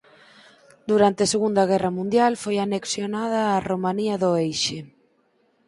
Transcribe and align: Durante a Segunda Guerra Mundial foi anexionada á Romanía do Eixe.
Durante 0.91 1.21
a 1.23 1.31
Segunda 1.33 1.63
Guerra 1.71 1.91
Mundial 1.97 2.31
foi 2.43 2.55
anexionada 2.59 3.41
á 3.53 3.55
Romanía 3.71 4.15
do 4.23 4.29
Eixe. 4.45 4.79